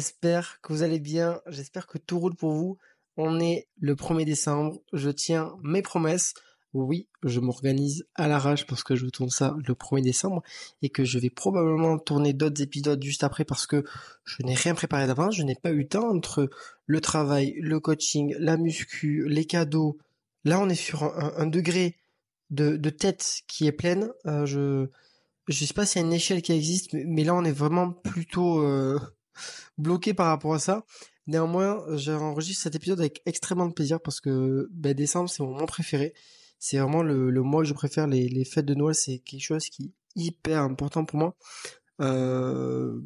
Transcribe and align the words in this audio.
j'espère 0.00 0.62
que 0.62 0.72
vous 0.72 0.82
allez 0.82 0.98
bien, 0.98 1.42
j'espère 1.46 1.86
que 1.86 1.98
tout 1.98 2.18
roule 2.18 2.34
pour 2.34 2.52
vous. 2.52 2.78
On 3.18 3.38
est 3.38 3.68
le 3.78 3.94
1er 3.94 4.24
décembre, 4.24 4.80
je 4.94 5.10
tiens 5.10 5.52
mes 5.62 5.82
promesses. 5.82 6.32
Oui, 6.72 7.06
je 7.22 7.38
m'organise 7.38 8.06
à 8.14 8.26
l'arrache 8.26 8.66
parce 8.66 8.82
que 8.82 8.96
je 8.96 9.06
tourne 9.08 9.28
ça 9.28 9.54
le 9.66 9.74
1er 9.74 10.00
décembre 10.00 10.42
et 10.80 10.88
que 10.88 11.04
je 11.04 11.18
vais 11.18 11.28
probablement 11.28 11.98
tourner 11.98 12.32
d'autres 12.32 12.62
épisodes 12.62 13.02
juste 13.02 13.24
après 13.24 13.44
parce 13.44 13.66
que 13.66 13.84
je 14.24 14.42
n'ai 14.42 14.54
rien 14.54 14.74
préparé 14.74 15.06
d'avance, 15.06 15.36
je 15.36 15.42
n'ai 15.42 15.54
pas 15.54 15.70
eu 15.70 15.80
le 15.80 15.88
temps 15.88 16.08
entre 16.08 16.48
le 16.86 17.00
travail, 17.02 17.56
le 17.60 17.78
coaching, 17.78 18.34
la 18.38 18.56
muscu, 18.56 19.28
les 19.28 19.44
cadeaux. 19.44 19.98
Là, 20.44 20.60
on 20.60 20.68
est 20.70 20.74
sur 20.74 21.02
un, 21.02 21.46
degré 21.46 21.94
de, 22.48 22.76
tête 22.88 23.42
qui 23.48 23.66
est 23.66 23.72
pleine. 23.72 24.08
Euh, 24.24 24.46
je 24.46 24.88
je 25.48 25.64
sais 25.64 25.74
pas 25.74 25.84
s'il 25.84 26.00
y 26.00 26.04
a 26.04 26.06
une 26.06 26.14
échelle 26.14 26.40
qui 26.40 26.52
existe, 26.52 26.94
mais, 26.94 27.24
là 27.24 27.34
on 27.34 27.44
est 27.44 27.52
vraiment 27.52 27.90
plutôt 27.90 28.62
euh, 28.62 28.98
bloqué 29.78 30.14
par 30.14 30.26
rapport 30.26 30.54
à 30.54 30.58
ça. 30.58 30.84
Néanmoins, 31.26 31.84
j'enregistre 31.96 32.64
cet 32.64 32.74
épisode 32.74 33.00
avec 33.00 33.22
extrêmement 33.26 33.66
de 33.66 33.72
plaisir 33.72 34.00
parce 34.00 34.20
que 34.20 34.68
ben, 34.72 34.94
décembre 34.94 35.30
c'est 35.30 35.42
mon 35.42 35.52
mois 35.52 35.66
préféré. 35.66 36.14
C'est 36.58 36.78
vraiment 36.78 37.02
le, 37.02 37.30
mois 37.42 37.62
que 37.62 37.68
je 37.68 37.74
préfère. 37.74 38.06
Les, 38.06 38.44
fêtes 38.44 38.66
de 38.66 38.74
Noël, 38.74 38.94
c'est 38.94 39.18
quelque 39.20 39.42
chose 39.42 39.66
qui 39.68 39.84
est 39.84 40.20
hyper 40.22 40.62
important 40.62 41.04
pour 41.04 41.18
moi. 41.18 41.36
Euh, 42.00 43.00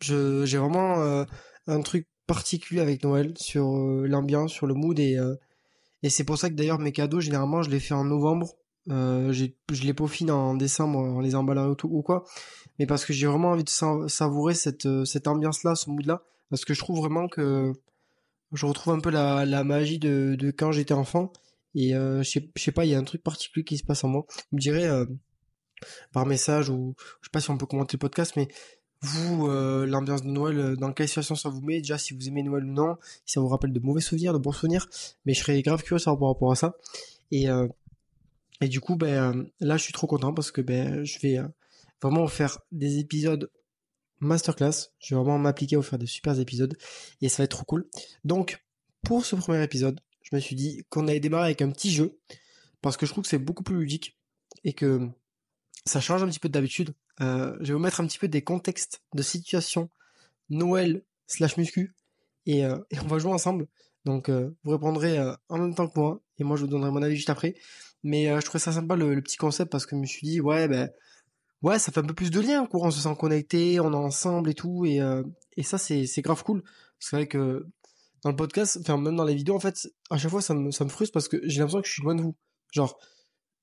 j'ai 0.00 0.58
vraiment 0.58 1.00
euh, 1.00 1.24
un 1.66 1.80
truc 1.82 2.08
particulier 2.26 2.80
avec 2.80 3.04
Noël 3.04 3.34
sur 3.36 3.76
euh, 3.76 4.06
l'ambiance, 4.06 4.52
sur 4.52 4.66
le 4.66 4.74
mood 4.74 4.98
et 4.98 5.18
c'est 6.08 6.24
pour 6.24 6.38
ça 6.38 6.48
que 6.48 6.54
d'ailleurs 6.54 6.78
mes 6.78 6.92
cadeaux 6.92 7.20
généralement 7.20 7.62
je 7.62 7.70
les 7.70 7.80
fais 7.80 7.92
en 7.92 8.04
novembre 8.04 8.54
euh, 8.88 9.32
je 9.32 9.82
les 9.82 9.94
peaufine 9.94 10.30
en 10.30 10.54
décembre 10.54 10.98
en 10.98 11.20
les 11.20 11.34
emballant 11.34 11.74
ou, 11.84 12.02
quoi. 12.02 12.24
Mais 12.78 12.86
parce 12.86 13.04
que 13.04 13.12
j'ai 13.12 13.26
vraiment 13.26 13.50
envie 13.50 13.64
de 13.64 13.68
savourer 13.68 14.54
cette, 14.54 14.86
euh, 14.86 15.04
cette 15.04 15.28
ambiance-là, 15.28 15.74
ce 15.74 15.90
mood-là. 15.90 16.22
Parce 16.48 16.64
que 16.64 16.74
je 16.74 16.80
trouve 16.80 16.98
vraiment 16.98 17.28
que 17.28 17.72
je 18.52 18.66
retrouve 18.66 18.94
un 18.94 19.00
peu 19.00 19.10
la, 19.10 19.64
magie 19.64 19.98
de, 19.98 20.52
quand 20.56 20.72
j'étais 20.72 20.94
enfant. 20.94 21.32
Et 21.74 21.94
euh, 21.94 22.22
je, 22.22 22.40
sais, 22.56 22.72
pas, 22.72 22.84
il 22.84 22.90
y 22.90 22.94
a 22.94 22.98
un 22.98 23.04
truc 23.04 23.22
particulier 23.22 23.64
qui 23.64 23.78
se 23.78 23.84
passe 23.84 24.02
en 24.02 24.08
moi. 24.08 24.26
Vous 24.50 24.56
me 24.56 24.60
direz 24.60 24.88
par 26.12 26.26
message 26.26 26.68
ou 26.68 26.94
je 27.20 27.26
sais 27.26 27.30
pas 27.30 27.40
si 27.40 27.50
on 27.50 27.56
peut 27.56 27.66
commenter 27.66 27.96
le 27.96 28.00
podcast, 28.00 28.34
mais 28.36 28.48
vous, 29.02 29.48
l'ambiance 29.48 30.22
de 30.22 30.28
Noël, 30.28 30.76
dans 30.76 30.92
quelle 30.92 31.06
situation 31.06 31.36
ça 31.36 31.48
vous 31.48 31.60
met? 31.60 31.78
Déjà, 31.78 31.96
si 31.96 32.14
vous 32.14 32.28
aimez 32.28 32.42
Noël 32.42 32.64
ou 32.64 32.72
non, 32.72 32.96
si 33.24 33.34
ça 33.34 33.40
vous 33.40 33.48
rappelle 33.48 33.72
de 33.72 33.80
mauvais 33.80 34.00
souvenirs, 34.00 34.32
de 34.32 34.38
bons 34.38 34.52
souvenirs. 34.52 34.88
Mais 35.26 35.34
je 35.34 35.40
serais 35.40 35.60
grave 35.62 35.82
curieux 35.82 36.02
par 36.04 36.28
rapport 36.28 36.50
à 36.50 36.56
ça. 36.56 36.76
Et 37.30 37.48
et 38.60 38.68
du 38.68 38.80
coup, 38.80 38.96
ben, 38.96 39.46
là, 39.60 39.76
je 39.76 39.82
suis 39.82 39.92
trop 39.92 40.06
content 40.06 40.34
parce 40.34 40.50
que 40.50 40.60
ben, 40.60 41.04
je 41.04 41.18
vais 41.20 41.38
euh, 41.38 41.48
vraiment 42.02 42.26
faire 42.26 42.58
des 42.72 42.98
épisodes 42.98 43.50
masterclass. 44.20 44.92
Je 44.98 45.14
vais 45.14 45.20
vraiment 45.20 45.38
m'appliquer 45.38 45.76
à 45.76 45.82
faire 45.82 45.98
des 45.98 46.06
super 46.06 46.38
épisodes 46.38 46.76
et 47.20 47.28
ça 47.28 47.38
va 47.38 47.44
être 47.44 47.52
trop 47.52 47.64
cool. 47.64 47.88
Donc, 48.24 48.64
pour 49.02 49.24
ce 49.24 49.34
premier 49.36 49.62
épisode, 49.62 50.00
je 50.22 50.36
me 50.36 50.40
suis 50.40 50.56
dit 50.56 50.84
qu'on 50.90 51.08
allait 51.08 51.20
démarrer 51.20 51.46
avec 51.46 51.62
un 51.62 51.70
petit 51.70 51.90
jeu 51.90 52.18
parce 52.82 52.96
que 52.96 53.06
je 53.06 53.12
trouve 53.12 53.22
que 53.22 53.30
c'est 53.30 53.38
beaucoup 53.38 53.62
plus 53.62 53.78
ludique 53.78 54.18
et 54.64 54.72
que 54.72 55.08
ça 55.86 56.00
change 56.00 56.22
un 56.22 56.28
petit 56.28 56.38
peu 56.38 56.48
d'habitude. 56.48 56.94
Euh, 57.20 57.56
je 57.60 57.68
vais 57.68 57.72
vous 57.74 57.78
mettre 57.78 58.00
un 58.00 58.06
petit 58.06 58.18
peu 58.18 58.28
des 58.28 58.42
contextes 58.42 59.02
de 59.14 59.22
situation 59.22 59.90
Noël 60.48 61.02
slash 61.26 61.56
muscu 61.56 61.94
et, 62.46 62.64
euh, 62.64 62.78
on 63.02 63.06
va 63.06 63.18
jouer 63.18 63.32
ensemble. 63.32 63.68
Donc, 64.04 64.28
euh, 64.28 64.50
vous 64.64 64.72
répondrez 64.72 65.18
en 65.48 65.58
même 65.58 65.74
temps 65.74 65.88
que 65.88 65.98
moi 65.98 66.22
et 66.40 66.44
moi 66.44 66.56
je 66.56 66.62
vous 66.62 66.68
donnerai 66.68 66.90
mon 66.90 67.02
avis 67.02 67.16
juste 67.16 67.30
après. 67.30 67.54
Mais 68.02 68.28
euh, 68.28 68.40
je 68.40 68.46
trouvais 68.46 68.60
ça 68.60 68.72
sympa 68.72 68.96
le, 68.96 69.20
petit 69.22 69.36
concept 69.36 69.70
parce 69.70 69.86
que 69.86 69.94
je 69.94 70.00
me 70.00 70.06
suis 70.06 70.26
dit 70.26 70.40
ouais 70.40 70.68
ben 70.68 70.90
ouais 71.62 71.78
ça 71.78 71.92
fait 71.92 72.00
un 72.00 72.04
peu 72.04 72.14
plus 72.14 72.30
de 72.30 72.40
lien 72.40 72.66
quoi, 72.66 72.86
on 72.86 72.90
se 72.90 73.00
sent 73.00 73.14
connecté, 73.18 73.80
on 73.80 73.92
est 73.92 73.96
ensemble 73.96 74.50
et 74.50 74.54
tout 74.54 74.84
et 74.86 75.00
euh, 75.00 75.22
et 75.56 75.62
ça 75.62 75.78
c'est 75.78 76.22
grave 76.22 76.42
cool. 76.42 76.62
C'est 76.98 77.16
vrai 77.16 77.26
que 77.26 77.66
dans 78.22 78.30
le 78.30 78.36
podcast, 78.36 78.78
enfin 78.80 78.98
même 78.98 79.16
dans 79.16 79.24
les 79.24 79.34
vidéos 79.34 79.54
en 79.54 79.60
fait, 79.60 79.88
à 80.10 80.18
chaque 80.18 80.30
fois 80.30 80.42
ça 80.42 80.54
me 80.54 80.70
ça 80.70 80.84
me 80.84 80.90
frustre 80.90 81.12
parce 81.12 81.28
que 81.28 81.40
j'ai 81.44 81.60
l'impression 81.60 81.82
que 81.82 81.88
je 81.88 81.92
suis 81.92 82.02
loin 82.02 82.14
de 82.14 82.22
vous. 82.22 82.36
Genre 82.72 82.98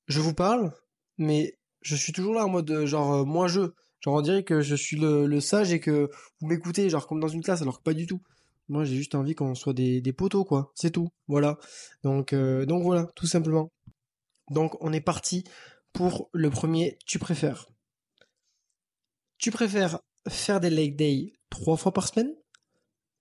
je 0.08 0.22
vous 0.22 0.34
parle 0.34 0.72
mais 1.18 1.58
je 1.82 1.96
suis 1.96 2.14
toujours 2.14 2.36
là 2.36 2.46
en 2.46 2.50
mode 2.50 2.70
euh, 2.72 2.86
genre 2.86 3.26
moi 3.26 3.48
je 3.48 3.62
genre 4.02 4.16
on 4.16 4.22
dirait 4.22 4.44
que 4.44 4.62
je 4.62 4.76
suis 4.76 4.98
le, 4.98 5.26
le 5.26 5.40
sage 5.42 5.74
et 5.74 5.80
que 5.80 6.10
vous 6.40 6.48
m'écoutez 6.48 6.90
genre 6.90 7.08
comme 7.08 7.20
dans 7.20 7.28
une 7.28 7.44
classe 7.44 7.62
alors 7.62 7.80
que 7.80 7.84
pas 7.84 7.94
du 7.94 8.06
tout. 8.06 8.22
Moi, 8.70 8.84
j'ai 8.84 8.96
juste 8.96 9.16
envie 9.16 9.36
qu'on 9.36 9.56
soit 9.56 9.74
des, 9.74 10.14
poteaux, 10.14 10.44
quoi. 10.44 10.72
C'est 10.76 10.92
tout. 10.92 11.10
Voilà. 11.28 11.58
Donc, 12.04 12.34
donc 12.34 12.84
voilà, 12.84 13.08
tout 13.16 13.28
simplement. 13.28 13.72
Donc 14.50 14.78
on 14.82 14.94
est 14.94 15.02
parti 15.02 15.44
pour 15.94 16.30
le 16.34 16.50
premier 16.50 16.98
tu 17.06 17.20
préfères. 17.20 17.68
Tu 19.38 19.52
préfères 19.52 20.00
faire 20.28 20.60
des 20.60 20.70
leg 20.70 20.96
day 20.96 21.34
trois 21.50 21.78
fois 21.78 21.94
par 21.94 22.08
semaine 22.08 22.34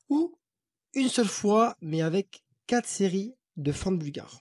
ou 0.09 0.39
une 0.95 1.09
seule 1.09 1.29
fois 1.29 1.77
mais 1.81 2.03
avec 2.03 2.45
quatre 2.67 2.87
séries 2.87 3.35
de 3.56 3.73
fentes 3.73 3.99
bulgares. 3.99 4.41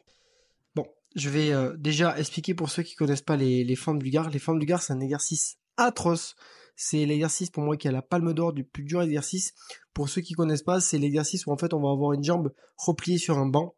Bon, 0.75 0.85
je 1.15 1.29
vais 1.29 1.51
euh, 1.51 1.75
déjà 1.77 2.17
expliquer 2.17 2.53
pour 2.53 2.69
ceux 2.69 2.83
qui 2.83 2.95
connaissent 2.95 3.21
pas 3.21 3.37
les, 3.37 3.63
les 3.63 3.75
fentes 3.75 3.99
bulgares. 3.99 4.29
Les 4.29 4.39
fentes 4.39 4.59
bulgares 4.59 4.81
c'est 4.81 4.93
un 4.93 4.99
exercice 4.99 5.57
atroce. 5.77 6.35
C'est 6.75 7.05
l'exercice 7.05 7.49
pour 7.49 7.63
moi 7.63 7.77
qui 7.77 7.87
a 7.87 7.91
la 7.91 8.01
palme 8.01 8.33
d'or 8.33 8.53
du 8.53 8.63
plus 8.63 8.83
dur 8.83 9.01
exercice. 9.01 9.53
Pour 9.93 10.09
ceux 10.09 10.21
qui 10.21 10.33
connaissent 10.33 10.63
pas, 10.63 10.81
c'est 10.81 10.97
l'exercice 10.97 11.45
où 11.45 11.51
en 11.51 11.57
fait 11.57 11.73
on 11.73 11.81
va 11.81 11.91
avoir 11.91 12.13
une 12.13 12.23
jambe 12.23 12.53
repliée 12.77 13.17
sur 13.17 13.37
un 13.37 13.45
banc, 13.45 13.75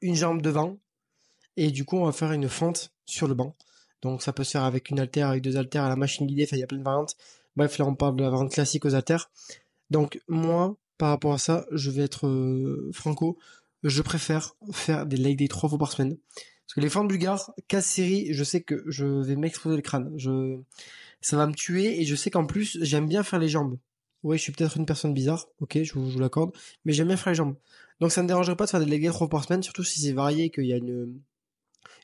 une 0.00 0.16
jambe 0.16 0.42
devant, 0.42 0.78
et 1.56 1.70
du 1.70 1.84
coup, 1.84 1.96
on 1.98 2.06
va 2.06 2.12
faire 2.12 2.32
une 2.32 2.48
fente 2.48 2.92
sur 3.06 3.28
le 3.28 3.34
banc. 3.34 3.54
Donc 4.02 4.22
ça 4.22 4.32
peut 4.32 4.44
se 4.44 4.52
faire 4.52 4.64
avec 4.64 4.90
une 4.90 4.98
haltère, 4.98 5.28
avec 5.28 5.42
deux 5.42 5.56
haltères, 5.56 5.84
à 5.84 5.88
la 5.88 5.96
machine 5.96 6.26
guidée, 6.26 6.48
il 6.50 6.58
y 6.58 6.62
a 6.62 6.66
plein 6.66 6.78
de 6.78 6.84
variantes. 6.84 7.16
Bref, 7.56 7.78
là 7.78 7.84
on 7.84 7.94
parle 7.94 8.16
de 8.16 8.22
la 8.22 8.30
variante 8.30 8.52
classique 8.52 8.84
aux 8.84 8.94
haltères. 8.94 9.30
Donc 9.90 10.20
moi, 10.28 10.76
par 10.96 11.10
rapport 11.10 11.34
à 11.34 11.38
ça, 11.38 11.66
je 11.70 11.90
vais 11.90 12.02
être 12.02 12.26
euh, 12.26 12.90
franco, 12.92 13.38
je 13.82 14.02
préfère 14.02 14.54
faire 14.72 15.06
des 15.06 15.16
leg 15.16 15.36
day 15.36 15.48
trois 15.48 15.68
fois 15.68 15.78
par 15.78 15.92
semaine. 15.92 16.16
Parce 16.70 16.76
que 16.76 16.80
les 16.82 16.88
fentes 16.88 17.08
bulgares, 17.08 17.52
casse 17.66 17.86
série, 17.86 18.32
je 18.32 18.44
sais 18.44 18.60
que 18.60 18.84
je 18.86 19.04
vais 19.04 19.34
m'exploser 19.34 19.74
le 19.74 19.82
crâne. 19.82 20.16
Ça 21.20 21.36
va 21.36 21.48
me 21.48 21.52
tuer 21.52 22.00
et 22.00 22.04
je 22.04 22.14
sais 22.14 22.30
qu'en 22.30 22.46
plus, 22.46 22.78
j'aime 22.80 23.08
bien 23.08 23.24
faire 23.24 23.40
les 23.40 23.48
jambes. 23.48 23.76
Oui, 24.22 24.38
je 24.38 24.42
suis 24.42 24.52
peut-être 24.52 24.76
une 24.76 24.86
personne 24.86 25.12
bizarre, 25.12 25.48
ok, 25.58 25.82
je 25.82 25.92
vous, 25.94 26.16
l'accorde, 26.20 26.52
mais 26.84 26.92
j'aime 26.92 27.08
bien 27.08 27.16
faire 27.16 27.32
les 27.32 27.34
jambs. 27.34 27.56
Donc 27.98 28.12
ça 28.12 28.22
ne 28.22 28.28
dérangerait 28.28 28.54
pas 28.54 28.66
de 28.66 28.70
faire 28.70 28.78
des 28.78 28.86
leg 28.86 29.02
day 29.02 29.08
trois 29.08 29.28
par 29.28 29.42
semaine, 29.42 29.64
surtout 29.64 29.82
si 29.82 30.00
c'est 30.00 30.12
varié, 30.12 30.50
qu'il 30.50 30.66
y 30.66 30.72
a 30.72 30.76
une, 30.76 31.20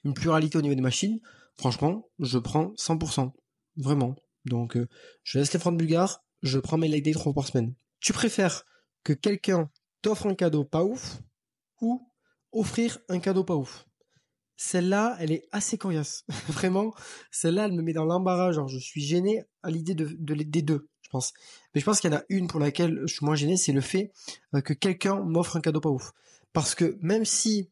une 0.05 0.15
pluralité 0.15 0.59
au 0.59 0.63
niveau 0.63 0.75
des 0.75 0.83
machines, 0.83 1.21
franchement, 1.57 2.09
je 2.19 2.39
prends 2.39 2.75
100%. 2.77 3.31
Vraiment. 3.77 4.17
Donc, 4.47 4.77
euh, 4.77 4.89
je 5.23 5.39
laisse 5.39 5.53
les 5.53 5.61
francs 5.61 5.79
bulgares, 5.79 6.25
je 6.43 6.59
prends 6.59 6.77
mes 6.77 6.89
leg 6.89 7.05
day 7.05 7.13
trois 7.13 7.33
par 7.33 7.47
semaine. 7.47 7.73
Tu 8.01 8.13
préfères 8.13 8.65
que 9.05 9.13
quelqu'un 9.13 9.71
t'offre 10.03 10.27
un 10.27 10.35
cadeau 10.35 10.65
pas 10.65 10.83
ouf 10.83 11.23
ou 11.81 12.11
offrir 12.51 12.99
un 13.09 13.21
cadeau 13.21 13.45
pas 13.45 13.55
ouf? 13.55 13.87
Celle-là, 14.57 15.17
elle 15.21 15.33
est 15.33 15.47
assez 15.53 15.77
coriace. 15.77 16.25
Vraiment, 16.49 16.95
celle-là, 17.31 17.67
elle 17.67 17.73
me 17.73 17.83
met 17.83 17.93
dans 17.93 18.05
l'embarras. 18.05 18.53
Genre, 18.53 18.69
je 18.69 18.79
suis 18.79 19.03
gêné 19.03 19.45
à 19.63 19.71
l'idée 19.71 19.95
de, 19.95 20.17
des 20.19 20.63
deux, 20.63 20.89
je 21.03 21.11
pense. 21.11 21.35
Mais 21.75 21.81
je 21.81 21.85
pense 21.85 22.01
qu'il 22.01 22.11
y 22.11 22.15
en 22.15 22.19
a 22.19 22.25
une 22.29 22.49
pour 22.49 22.61
laquelle 22.61 23.01
je 23.05 23.15
suis 23.15 23.25
moins 23.25 23.35
gêné, 23.35 23.57
c'est 23.57 23.73
le 23.73 23.83
fait 23.83 24.13
euh, 24.55 24.61
que 24.61 24.73
quelqu'un 24.73 25.21
m'offre 25.21 25.57
un 25.57 25.61
cadeau 25.61 25.81
pas 25.81 25.91
ouf. 25.91 26.13
Parce 26.53 26.75
que 26.75 26.97
même 27.01 27.25
si, 27.25 27.71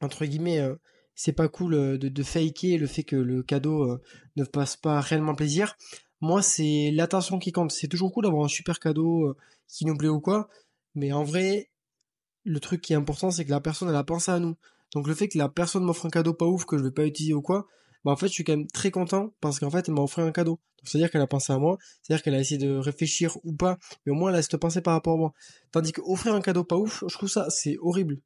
entre 0.00 0.24
guillemets, 0.24 0.60
euh, 0.60 0.76
c'est 1.16 1.32
pas 1.32 1.48
cool 1.48 1.74
euh, 1.74 1.98
de, 1.98 2.08
de 2.08 2.22
faker 2.22 2.78
le 2.78 2.86
fait 2.86 3.02
que 3.02 3.16
le 3.16 3.42
cadeau 3.42 3.98
ne 4.36 4.44
passe 4.44 4.76
pas 4.76 5.00
réellement 5.00 5.34
plaisir. 5.34 5.76
Moi, 6.20 6.42
c'est 6.42 6.90
l'attention 6.92 7.38
qui 7.38 7.50
compte. 7.50 7.72
C'est 7.72 7.88
toujours 7.88 8.12
cool 8.12 8.24
d'avoir 8.24 8.44
un 8.44 8.48
super 8.48 8.78
cadeau 8.78 9.34
qui 9.66 9.86
nous 9.86 9.96
plaît 9.96 10.08
ou 10.08 10.20
quoi, 10.20 10.48
mais 10.94 11.12
en 11.12 11.24
vrai, 11.24 11.70
le 12.44 12.60
truc 12.60 12.80
qui 12.80 12.92
est 12.92 12.96
important, 12.96 13.30
c'est 13.30 13.44
que 13.44 13.50
la 13.50 13.60
personne 13.60 13.88
elle 13.88 13.96
a 13.96 14.04
pensé 14.04 14.30
à 14.30 14.38
nous. 14.38 14.56
Donc 14.94 15.06
le 15.06 15.14
fait 15.14 15.28
que 15.28 15.38
la 15.38 15.48
personne 15.48 15.84
m'offre 15.84 16.06
un 16.06 16.10
cadeau 16.10 16.34
pas 16.34 16.46
ouf 16.46 16.64
que 16.64 16.78
je 16.78 16.82
vais 16.82 16.90
pas 16.90 17.06
utiliser 17.06 17.34
ou 17.34 17.42
quoi, 17.42 17.66
bah 18.04 18.12
en 18.12 18.16
fait 18.16 18.28
je 18.28 18.32
suis 18.32 18.44
quand 18.44 18.56
même 18.56 18.66
très 18.66 18.90
content 18.90 19.34
parce 19.40 19.58
qu'en 19.60 19.70
fait 19.70 19.88
elle 19.88 19.94
m'a 19.94 20.02
offert 20.02 20.24
un 20.24 20.32
cadeau. 20.32 20.60
Donc 20.78 20.88
c'est 20.88 20.98
à 20.98 21.00
dire 21.00 21.10
qu'elle 21.10 21.20
a 21.20 21.26
pensé 21.26 21.52
à 21.52 21.58
moi, 21.58 21.78
c'est 22.02 22.12
à 22.12 22.16
dire 22.16 22.22
qu'elle 22.22 22.34
a 22.34 22.40
essayé 22.40 22.58
de 22.58 22.76
réfléchir 22.76 23.36
ou 23.44 23.52
pas, 23.54 23.78
mais 24.04 24.12
au 24.12 24.14
moins 24.14 24.30
elle 24.30 24.36
a 24.36 24.42
cette 24.42 24.56
pensée 24.56 24.80
par 24.80 24.94
rapport 24.94 25.14
à 25.14 25.18
moi. 25.18 25.32
Tandis 25.72 25.92
que 25.92 26.00
offrir 26.02 26.34
un 26.34 26.40
cadeau 26.40 26.64
pas 26.64 26.76
ouf, 26.76 27.04
je 27.06 27.14
trouve 27.14 27.28
ça 27.28 27.48
c'est 27.50 27.76
horrible. 27.80 28.20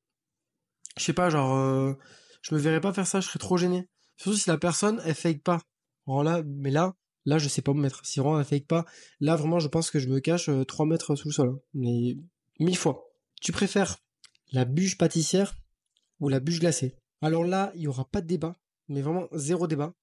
Je 0.97 1.05
sais 1.05 1.13
pas 1.13 1.31
genre 1.31 1.97
je 2.45 2.55
me 2.55 2.61
verrais 2.61 2.81
pas 2.81 2.93
faire 2.93 3.07
ça, 3.07 3.21
je 3.21 3.27
serais 3.27 3.39
trop 3.39 3.57
gêné. 3.57 3.89
Surtout 4.17 4.37
si 4.37 4.49
la 4.49 4.59
personne, 4.59 5.01
elle 5.05 5.15
fake 5.15 5.43
pas. 5.43 5.63
Alors 6.07 6.23
là, 6.23 6.43
mais 6.45 6.71
là, 6.71 6.95
là, 7.25 7.39
je 7.39 7.49
sais 7.49 7.63
pas 7.63 7.73
me 7.73 7.81
mettre. 7.81 8.05
Si 8.05 8.21
vraiment 8.21 8.39
elle 8.39 8.45
fake 8.45 8.67
pas, 8.67 8.85
là, 9.21 9.35
vraiment, 9.35 9.59
je 9.59 9.69
pense 9.69 9.91
que 9.91 9.99
je 9.99 10.09
me 10.09 10.21
cache 10.21 10.51
3 10.69 10.87
euh, 10.87 10.89
mètres 10.89 11.17
sous 11.17 11.29
le 11.29 11.33
sol. 11.33 11.49
Hein. 11.49 11.59
Mais, 11.73 12.17
mille 12.61 12.77
fois. 12.77 13.11
Tu 13.41 13.51
préfères 13.51 13.97
la 14.53 14.65
bûche 14.65 14.99
pâtissière 14.99 15.55
ou 16.21 16.29
la 16.29 16.41
bûche 16.41 16.61
glacée? 16.61 16.97
Alors 17.21 17.45
là, 17.45 17.73
il 17.75 17.83
y 17.83 17.89
aura 17.89 18.05
pas 18.05 18.21
de 18.21 18.27
débat. 18.27 18.57
Mais 18.89 19.03
vraiment, 19.03 19.29
zéro 19.33 19.67
débat. 19.67 19.95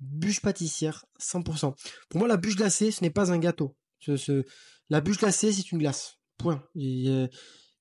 Bûche 0.00 0.40
pâtissière, 0.40 1.04
100%. 1.20 1.74
Pour 2.08 2.18
moi, 2.18 2.28
la 2.28 2.36
bûche 2.36 2.56
glacée, 2.56 2.90
ce 2.90 3.02
n'est 3.02 3.10
pas 3.10 3.32
un 3.32 3.38
gâteau. 3.38 3.76
Ce, 4.00 4.44
La 4.90 5.00
bûche 5.00 5.18
glacée, 5.18 5.52
c'est 5.52 5.70
une 5.72 5.78
glace. 5.78 6.18
Point 6.38 6.64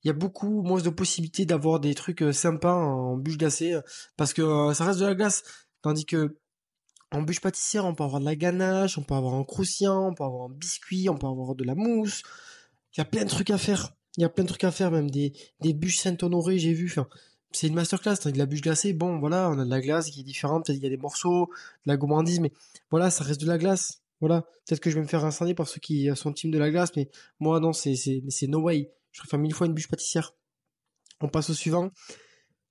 il 0.03 0.07
y 0.07 0.09
a 0.09 0.13
beaucoup 0.13 0.63
moins 0.63 0.81
de 0.81 0.89
possibilités 0.89 1.45
d'avoir 1.45 1.79
des 1.79 1.93
trucs 1.93 2.23
euh, 2.23 2.33
sympas 2.33 2.73
en 2.73 3.17
bûche 3.17 3.37
glacée 3.37 3.73
euh, 3.73 3.81
parce 4.17 4.33
que 4.33 4.41
euh, 4.41 4.73
ça 4.73 4.85
reste 4.85 4.99
de 4.99 5.05
la 5.05 5.15
glace. 5.15 5.43
Tandis 5.81 6.05
que 6.05 6.37
en 7.11 7.21
bûche 7.21 7.41
pâtissière, 7.41 7.85
on 7.85 7.93
peut 7.93 8.03
avoir 8.03 8.21
de 8.21 8.25
la 8.25 8.35
ganache, 8.35 8.97
on 8.97 9.03
peut 9.03 9.13
avoir 9.13 9.35
un 9.35 9.43
croustillant, 9.43 10.09
on 10.09 10.13
peut 10.13 10.23
avoir 10.23 10.49
un 10.49 10.53
biscuit, 10.53 11.09
on 11.09 11.17
peut 11.17 11.27
avoir 11.27 11.55
de 11.55 11.63
la 11.63 11.75
mousse. 11.75 12.23
il 12.95 12.99
y 12.99 13.01
a 13.01 13.05
plein 13.05 13.23
de 13.25 13.29
trucs 13.29 13.49
à 13.49 13.57
faire. 13.57 13.93
Il 14.17 14.21
y 14.21 14.25
a 14.25 14.29
plein 14.29 14.43
de 14.43 14.49
trucs 14.49 14.63
à 14.63 14.71
faire, 14.71 14.91
même 14.91 15.09
des, 15.11 15.33
des 15.61 15.73
bûches 15.73 15.99
Saint-Honoré, 15.99 16.57
j'ai 16.57 16.73
vu. 16.73 16.87
Enfin, 16.89 17.07
c'est 17.51 17.67
une 17.67 17.73
masterclass, 17.73 18.17
avec 18.23 18.33
de 18.33 18.39
la 18.39 18.45
bûche 18.45 18.61
glacée. 18.61 18.93
Bon, 18.93 19.19
voilà, 19.19 19.49
on 19.49 19.59
a 19.59 19.65
de 19.65 19.69
la 19.69 19.81
glace 19.81 20.09
qui 20.09 20.21
est 20.21 20.23
différente. 20.23 20.65
Peut-être 20.65 20.77
qu'il 20.77 20.83
y 20.83 20.87
a 20.87 20.95
des 20.95 21.01
morceaux, 21.01 21.49
de 21.85 21.91
la 21.91 21.97
gourmandise, 21.97 22.39
mais 22.39 22.51
voilà, 22.89 23.09
ça 23.09 23.23
reste 23.23 23.41
de 23.41 23.47
la 23.47 23.57
glace. 23.57 24.01
Voilà. 24.19 24.41
Peut-être 24.65 24.79
que 24.79 24.89
je 24.89 24.95
vais 24.95 25.01
me 25.01 25.07
faire 25.07 25.25
incendier 25.25 25.55
par 25.55 25.67
ceux 25.67 25.79
qui 25.79 26.09
sont 26.15 26.31
team 26.31 26.51
de 26.51 26.57
la 26.57 26.69
glace, 26.69 26.91
mais 26.95 27.09
moi, 27.39 27.59
non, 27.59 27.73
c'est, 27.73 27.95
c'est 27.95 28.47
no 28.47 28.59
way. 28.61 28.91
Je 29.11 29.19
préfère 29.19 29.39
mille 29.39 29.53
fois 29.53 29.67
une 29.67 29.73
bûche 29.73 29.87
pâtissière. 29.87 30.33
On 31.19 31.27
passe 31.27 31.49
au 31.49 31.53
suivant. 31.53 31.91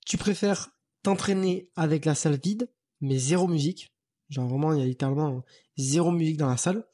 Tu 0.05 0.17
préfères 0.17 0.69
t'entraîner 1.03 1.69
avec 1.75 2.05
la 2.05 2.15
salle 2.15 2.39
vide, 2.41 2.69
mais 3.01 3.17
zéro 3.17 3.47
musique. 3.47 3.93
Genre 4.29 4.47
vraiment, 4.47 4.73
il 4.73 4.79
y 4.79 4.83
a 4.83 4.85
littéralement 4.85 5.43
zéro 5.77 6.11
musique 6.11 6.37
dans 6.37 6.49
la 6.49 6.57
salle. 6.57 6.85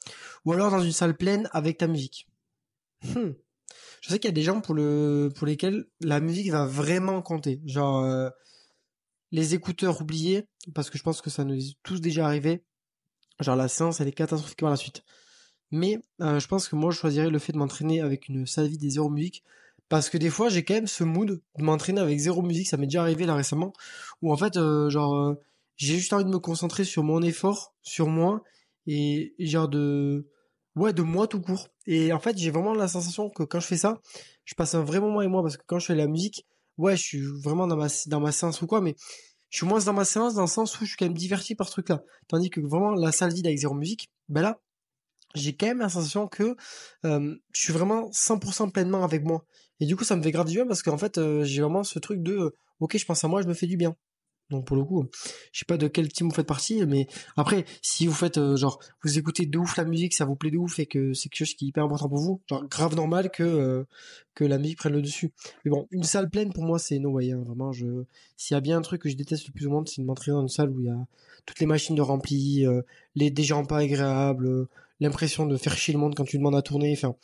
Ou 0.44 0.52
alors 0.52 0.70
dans 0.70 0.82
une 0.82 0.92
salle 0.92 1.16
pleine 1.16 1.48
avec 1.52 1.78
ta 1.78 1.86
musique? 1.86 2.28
Hmm. 3.04 3.32
Je 4.00 4.10
sais 4.10 4.18
qu'il 4.18 4.28
y 4.28 4.32
a 4.32 4.34
des 4.34 4.42
gens 4.42 4.60
pour, 4.60 4.74
le, 4.74 5.30
pour 5.34 5.46
lesquels 5.46 5.86
la 6.00 6.20
musique 6.20 6.50
va 6.50 6.66
vraiment 6.66 7.22
compter. 7.22 7.60
Genre, 7.66 8.04
euh, 8.04 8.30
les 9.32 9.54
écouteurs 9.54 10.00
oubliés, 10.00 10.46
parce 10.74 10.90
que 10.90 10.98
je 10.98 11.02
pense 11.02 11.20
que 11.20 11.30
ça 11.30 11.44
nous 11.44 11.56
est 11.56 11.76
tous 11.82 12.00
déjà 12.00 12.26
arrivé. 12.26 12.62
Genre, 13.40 13.56
la 13.56 13.68
séance, 13.68 14.00
elle 14.00 14.08
est 14.08 14.12
catastrophique 14.12 14.58
par 14.58 14.70
la 14.70 14.76
suite. 14.76 15.02
Mais 15.70 16.00
euh, 16.20 16.40
je 16.40 16.48
pense 16.48 16.68
que 16.68 16.76
moi, 16.76 16.90
je 16.90 16.98
choisirais 16.98 17.30
le 17.30 17.38
fait 17.38 17.52
de 17.52 17.58
m'entraîner 17.58 18.00
avec 18.00 18.28
une 18.28 18.46
salle 18.46 18.68
vide 18.68 18.84
et 18.84 18.90
zéro 18.90 19.10
musique. 19.10 19.44
Parce 19.88 20.10
que 20.10 20.18
des 20.18 20.30
fois, 20.30 20.48
j'ai 20.48 20.64
quand 20.64 20.74
même 20.74 20.86
ce 20.86 21.04
mood 21.04 21.40
de 21.58 21.64
m'entraîner 21.64 22.00
avec 22.00 22.18
zéro 22.18 22.42
musique. 22.42 22.68
Ça 22.68 22.76
m'est 22.76 22.86
déjà 22.86 23.02
arrivé 23.02 23.26
là 23.26 23.34
récemment. 23.34 23.72
Où 24.22 24.32
en 24.32 24.36
fait, 24.36 24.56
euh, 24.56 24.90
genre, 24.90 25.36
j'ai 25.76 25.96
juste 25.96 26.12
envie 26.12 26.24
de 26.24 26.30
me 26.30 26.38
concentrer 26.38 26.84
sur 26.84 27.02
mon 27.02 27.22
effort, 27.22 27.74
sur 27.82 28.08
moi. 28.08 28.42
Et 28.86 29.34
genre 29.38 29.68
de 29.68 30.26
ouais, 30.78 30.92
de 30.92 31.02
moi 31.02 31.26
tout 31.26 31.40
court. 31.40 31.68
Et 31.86 32.12
en 32.12 32.20
fait, 32.20 32.36
j'ai 32.38 32.50
vraiment 32.50 32.74
la 32.74 32.88
sensation 32.88 33.30
que 33.30 33.42
quand 33.42 33.60
je 33.60 33.66
fais 33.66 33.76
ça, 33.76 34.00
je 34.44 34.54
passe 34.54 34.74
un 34.74 34.82
vrai 34.82 35.00
moment 35.00 35.18
avec 35.18 35.30
moi 35.30 35.42
parce 35.42 35.56
que 35.56 35.62
quand 35.66 35.78
je 35.78 35.86
fais 35.86 35.94
la 35.94 36.06
musique, 36.06 36.46
ouais, 36.76 36.96
je 36.96 37.02
suis 37.02 37.22
vraiment 37.42 37.66
dans 37.66 37.76
ma, 37.76 37.88
dans 38.06 38.30
séance 38.30 38.62
ou 38.62 38.66
quoi, 38.66 38.80
mais 38.80 38.94
je 39.50 39.58
suis 39.58 39.66
moins 39.66 39.80
dans 39.80 39.92
ma 39.92 40.04
séance 40.04 40.34
dans 40.34 40.42
le 40.42 40.48
sens 40.48 40.80
où 40.80 40.84
je 40.84 40.90
suis 40.90 40.96
quand 40.96 41.06
même 41.06 41.16
diverti 41.16 41.54
par 41.54 41.66
ce 41.66 41.72
truc-là. 41.72 42.02
Tandis 42.28 42.50
que 42.50 42.60
vraiment 42.60 42.92
la 42.92 43.12
salle 43.12 43.32
vide 43.32 43.46
avec 43.46 43.58
zéro 43.58 43.74
musique, 43.74 44.10
ben 44.28 44.42
là, 44.42 44.60
j'ai 45.34 45.54
quand 45.54 45.66
même 45.66 45.80
la 45.80 45.88
sensation 45.88 46.28
que 46.28 46.56
je 47.04 47.38
suis 47.52 47.72
vraiment 47.72 48.10
100% 48.10 48.70
pleinement 48.70 49.04
avec 49.04 49.24
moi. 49.24 49.44
Et 49.80 49.86
du 49.86 49.96
coup, 49.96 50.04
ça 50.04 50.16
me 50.16 50.22
fait 50.22 50.32
grave 50.32 50.46
du 50.48 50.54
bien 50.54 50.66
parce 50.66 50.82
qu'en 50.82 50.98
fait, 50.98 51.20
j'ai 51.44 51.62
vraiment 51.62 51.84
ce 51.84 51.98
truc 51.98 52.22
de, 52.22 52.54
ok, 52.80 52.96
je 52.96 53.04
pense 53.04 53.24
à 53.24 53.28
moi, 53.28 53.42
je 53.42 53.48
me 53.48 53.54
fais 53.54 53.66
du 53.66 53.76
bien. 53.76 53.96
Donc 54.50 54.66
pour 54.66 54.76
le 54.76 54.84
coup, 54.84 55.04
je 55.52 55.58
sais 55.58 55.66
pas 55.66 55.76
de 55.76 55.88
quel 55.88 56.08
team 56.10 56.28
vous 56.28 56.34
faites 56.34 56.46
partie, 56.46 56.84
mais 56.86 57.06
après, 57.36 57.66
si 57.82 58.06
vous 58.06 58.14
faites 58.14 58.38
euh, 58.38 58.56
genre 58.56 58.80
vous 59.04 59.18
écoutez 59.18 59.44
de 59.44 59.58
ouf 59.58 59.76
la 59.76 59.84
musique, 59.84 60.14
ça 60.14 60.24
vous 60.24 60.36
plaît 60.36 60.50
de 60.50 60.56
ouf 60.56 60.78
et 60.78 60.86
que 60.86 61.12
c'est 61.12 61.28
quelque 61.28 61.46
chose 61.46 61.54
qui 61.54 61.66
est 61.66 61.68
hyper 61.68 61.84
important 61.84 62.08
pour 62.08 62.18
vous, 62.18 62.40
genre 62.48 62.66
grave 62.66 62.94
normal 62.96 63.30
que 63.30 63.42
euh, 63.42 63.84
que 64.34 64.44
la 64.44 64.58
musique 64.58 64.78
prenne 64.78 64.94
le 64.94 65.02
dessus. 65.02 65.32
Mais 65.64 65.70
bon, 65.70 65.86
une 65.90 66.02
salle 66.02 66.30
pleine 66.30 66.52
pour 66.52 66.64
moi 66.64 66.78
c'est 66.78 66.98
no 66.98 67.10
way. 67.10 67.32
Hein, 67.32 67.42
vraiment, 67.46 67.72
je 67.72 68.04
s'il 68.36 68.54
y 68.54 68.58
a 68.58 68.60
bien 68.60 68.78
un 68.78 68.82
truc 68.82 69.02
que 69.02 69.10
je 69.10 69.16
déteste 69.16 69.46
le 69.48 69.52
plus 69.52 69.66
au 69.66 69.70
monde, 69.70 69.86
c'est 69.88 70.00
de 70.00 70.06
m'entraîner 70.06 70.34
dans 70.34 70.42
une 70.42 70.48
salle 70.48 70.70
où 70.70 70.80
il 70.80 70.86
y 70.86 70.90
a 70.90 71.06
toutes 71.44 71.60
les 71.60 71.66
machines 71.66 71.96
de 71.96 72.02
rempli, 72.02 72.66
euh, 72.66 72.80
les 73.16 73.30
des 73.30 73.44
gens 73.44 73.66
pas 73.66 73.78
agréables, 73.78 74.66
l'impression 75.00 75.44
de 75.46 75.56
faire 75.58 75.76
chier 75.76 75.92
le 75.92 76.00
monde 76.00 76.14
quand 76.14 76.24
tu 76.24 76.38
demandes 76.38 76.56
à 76.56 76.62
tourner. 76.62 76.92
Enfin, 76.96 77.14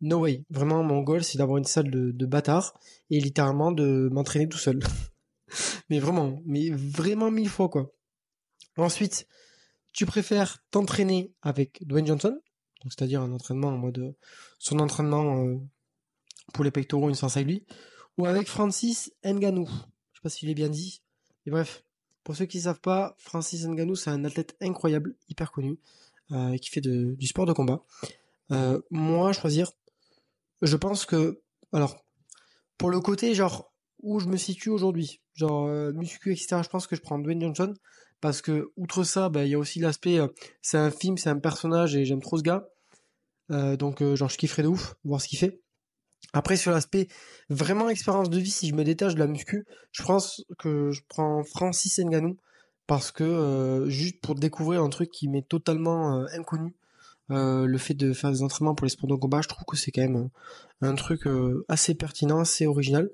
no 0.00 0.18
way. 0.18 0.42
Vraiment, 0.50 0.82
mon 0.82 1.00
goal 1.02 1.22
c'est 1.22 1.38
d'avoir 1.38 1.58
une 1.58 1.64
salle 1.64 1.90
de, 1.92 2.10
de 2.10 2.26
bâtard 2.26 2.74
et 3.10 3.20
littéralement 3.20 3.70
de 3.70 4.08
m'entraîner 4.12 4.48
tout 4.48 4.58
seul. 4.58 4.80
mais 5.90 5.98
vraiment, 5.98 6.40
mais 6.44 6.70
vraiment 6.70 7.30
mille 7.30 7.48
fois 7.48 7.68
quoi. 7.68 7.92
Ensuite, 8.76 9.26
tu 9.92 10.06
préfères 10.06 10.58
t'entraîner 10.70 11.34
avec 11.42 11.86
Dwayne 11.86 12.06
Johnson, 12.06 12.40
c'est-à-dire 12.84 13.20
un 13.20 13.32
entraînement 13.32 13.68
en 13.68 13.78
mode 13.78 14.14
son 14.58 14.78
entraînement 14.78 15.44
euh, 15.44 15.58
pour 16.54 16.64
les 16.64 16.70
pectoraux, 16.70 17.08
une 17.08 17.14
séance 17.14 17.36
avec 17.36 17.48
lui, 17.48 17.66
ou 18.18 18.26
avec 18.26 18.48
Francis 18.48 19.12
Ngannou. 19.24 19.66
Je 19.68 20.18
sais 20.18 20.22
pas 20.22 20.28
si 20.28 20.40
je 20.42 20.46
l'ai 20.46 20.54
bien 20.54 20.68
dit. 20.68 21.02
Mais 21.44 21.52
bref, 21.52 21.84
pour 22.24 22.36
ceux 22.36 22.46
qui 22.46 22.58
ne 22.58 22.62
savent 22.62 22.80
pas, 22.80 23.14
Francis 23.18 23.66
Ngannou, 23.66 23.96
c'est 23.96 24.10
un 24.10 24.24
athlète 24.24 24.56
incroyable, 24.60 25.16
hyper 25.28 25.52
connu, 25.52 25.78
euh, 26.30 26.56
qui 26.56 26.70
fait 26.70 26.80
du 26.80 27.26
sport 27.26 27.46
de 27.46 27.52
combat. 27.52 27.84
Euh, 28.50 28.80
moi, 28.90 29.32
choisir, 29.32 29.72
je 30.62 30.76
pense 30.76 31.04
que, 31.04 31.42
alors, 31.72 32.04
pour 32.78 32.90
le 32.90 33.00
côté 33.00 33.34
genre 33.34 33.71
où 34.02 34.20
je 34.20 34.26
me 34.26 34.36
situe 34.36 34.70
aujourd'hui. 34.70 35.20
Genre 35.34 35.66
euh, 35.66 35.92
muscu, 35.92 36.32
etc. 36.32 36.60
Je 36.62 36.68
pense 36.68 36.86
que 36.86 36.96
je 36.96 37.00
prends 37.00 37.18
Dwayne 37.18 37.40
Johnson 37.40 37.74
parce 38.20 38.42
que 38.42 38.70
outre 38.76 39.04
ça, 39.04 39.28
bah, 39.28 39.44
il 39.44 39.50
y 39.50 39.54
a 39.54 39.58
aussi 39.58 39.80
l'aspect, 39.80 40.18
euh, 40.18 40.28
c'est 40.60 40.78
un 40.78 40.90
film, 40.90 41.16
c'est 41.16 41.30
un 41.30 41.38
personnage 41.38 41.96
et 41.96 42.04
j'aime 42.04 42.20
trop 42.20 42.36
ce 42.36 42.42
gars. 42.42 42.68
Euh, 43.50 43.76
donc 43.76 44.02
genre 44.14 44.28
je 44.28 44.38
kifferais 44.38 44.62
de 44.62 44.68
ouf 44.68 44.94
voir 45.04 45.20
ce 45.20 45.28
qu'il 45.28 45.38
fait. 45.38 45.60
Après 46.32 46.56
sur 46.56 46.70
l'aspect 46.70 47.08
vraiment 47.50 47.88
expérience 47.88 48.30
de 48.30 48.38
vie, 48.38 48.50
si 48.50 48.68
je 48.68 48.74
me 48.74 48.84
détache 48.84 49.14
de 49.14 49.18
la 49.18 49.26
muscu, 49.26 49.66
je 49.90 50.02
pense 50.02 50.44
que 50.58 50.90
je 50.90 51.02
prends 51.08 51.42
Francis 51.44 51.98
Ngannou 51.98 52.36
parce 52.86 53.10
que 53.10 53.84
juste 53.88 54.20
pour 54.20 54.34
découvrir 54.34 54.82
un 54.82 54.88
truc 54.88 55.10
qui 55.10 55.28
m'est 55.28 55.46
totalement 55.46 56.24
inconnu. 56.32 56.74
le 57.28 57.78
fait 57.78 57.94
de 57.94 58.12
faire 58.12 58.30
des 58.30 58.42
entraînements 58.42 58.74
pour 58.74 58.84
les 58.84 58.90
sports 58.90 59.10
de 59.10 59.16
combat, 59.16 59.42
je 59.42 59.48
trouve 59.48 59.64
que 59.64 59.76
c'est 59.76 59.90
quand 59.90 60.02
même 60.02 60.30
un 60.80 60.94
truc 60.94 61.22
assez 61.68 61.94
pertinent, 61.94 62.40
assez 62.40 62.66
original 62.66 63.10